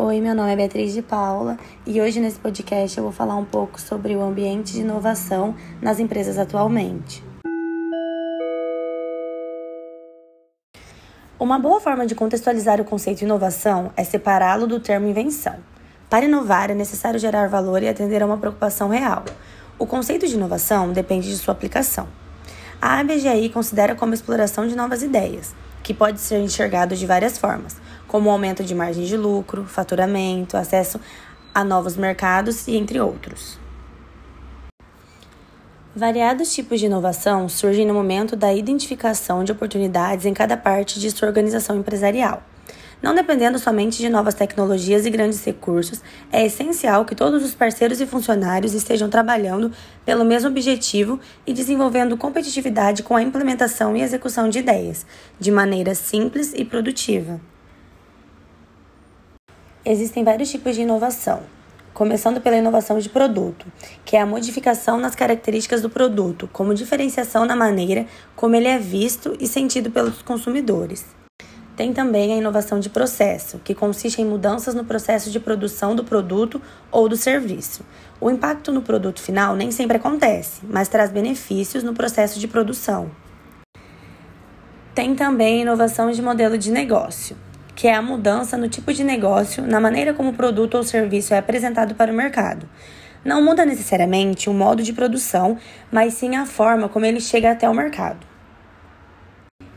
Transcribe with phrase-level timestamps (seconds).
[0.00, 3.44] Oi, meu nome é Beatriz de Paula e hoje nesse podcast eu vou falar um
[3.44, 7.20] pouco sobre o ambiente de inovação nas empresas atualmente.
[11.36, 15.56] Uma boa forma de contextualizar o conceito de inovação é separá-lo do termo invenção.
[16.08, 19.24] Para inovar é necessário gerar valor e atender a uma preocupação real.
[19.80, 22.06] O conceito de inovação depende de sua aplicação.
[22.80, 27.87] A ABGI considera como exploração de novas ideias, que pode ser enxergado de várias formas
[28.08, 30.98] como aumento de margem de lucro, faturamento, acesso
[31.54, 33.58] a novos mercados e entre outros.
[35.94, 41.10] Variados tipos de inovação surgem no momento da identificação de oportunidades em cada parte de
[41.10, 42.42] sua organização empresarial.
[43.02, 46.00] Não dependendo somente de novas tecnologias e grandes recursos,
[46.32, 49.72] é essencial que todos os parceiros e funcionários estejam trabalhando
[50.04, 55.06] pelo mesmo objetivo e desenvolvendo competitividade com a implementação e execução de ideias,
[55.38, 57.40] de maneira simples e produtiva.
[59.84, 61.42] Existem vários tipos de inovação,
[61.94, 63.66] começando pela inovação de produto,
[64.04, 68.78] que é a modificação nas características do produto, como diferenciação na maneira como ele é
[68.78, 71.06] visto e sentido pelos consumidores.
[71.76, 76.02] Tem também a inovação de processo, que consiste em mudanças no processo de produção do
[76.02, 77.84] produto ou do serviço.
[78.20, 83.08] O impacto no produto final nem sempre acontece, mas traz benefícios no processo de produção.
[84.92, 87.36] Tem também a inovação de modelo de negócio,
[87.78, 91.32] que é a mudança no tipo de negócio, na maneira como o produto ou serviço
[91.32, 92.68] é apresentado para o mercado.
[93.24, 95.56] Não muda necessariamente o modo de produção,
[95.88, 98.26] mas sim a forma como ele chega até o mercado.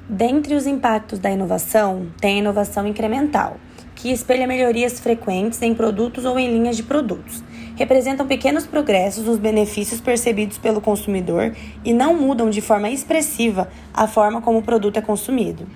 [0.09, 3.57] Dentre os impactos da inovação, tem a inovação incremental,
[3.93, 7.43] que espelha melhorias frequentes em produtos ou em linhas de produtos.
[7.75, 14.07] Representam pequenos progressos nos benefícios percebidos pelo consumidor e não mudam de forma expressiva a
[14.07, 15.67] forma como o produto é consumido.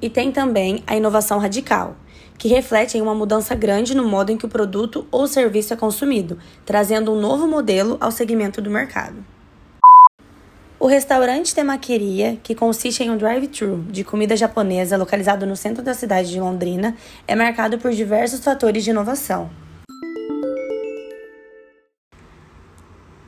[0.00, 1.96] E tem também a inovação radical,
[2.36, 5.76] que reflete em uma mudança grande no modo em que o produto ou serviço é
[5.76, 9.24] consumido, trazendo um novo modelo ao segmento do mercado.
[10.78, 15.94] O restaurante Temaqueria, que consiste em um drive-thru de comida japonesa localizado no centro da
[15.94, 16.94] cidade de Londrina,
[17.26, 19.48] é marcado por diversos fatores de inovação.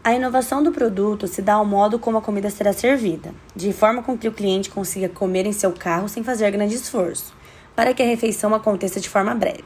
[0.06, 4.04] A inovação do produto se dá ao modo como a comida será servida, de forma
[4.04, 7.34] com que o cliente consiga comer em seu carro sem fazer grande esforço,
[7.74, 9.64] para que a refeição aconteça de forma breve.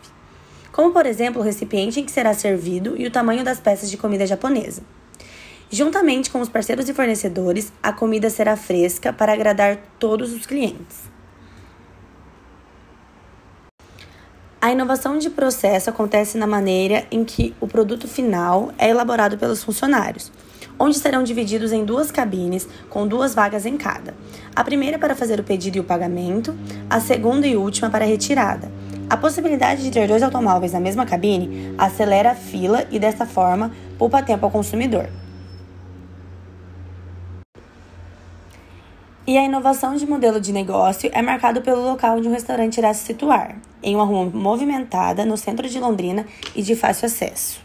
[0.72, 3.98] Como, por exemplo, o recipiente em que será servido e o tamanho das peças de
[3.98, 4.80] comida japonesa.
[5.70, 11.19] Juntamente com os parceiros e fornecedores, a comida será fresca para agradar todos os clientes.
[14.62, 19.64] A inovação de processo acontece na maneira em que o produto final é elaborado pelos
[19.64, 20.30] funcionários,
[20.78, 24.14] onde serão divididos em duas cabines com duas vagas em cada.
[24.54, 26.54] A primeira para fazer o pedido e o pagamento,
[26.90, 28.70] a segunda e última para a retirada.
[29.08, 33.72] A possibilidade de ter dois automóveis na mesma cabine acelera a fila e, dessa forma,
[33.96, 35.08] poupa tempo ao consumidor.
[39.30, 42.92] E a inovação de modelo de negócio é marcado pelo local onde um restaurante irá
[42.92, 47.62] se situar, em uma rua movimentada no centro de Londrina e de fácil acesso.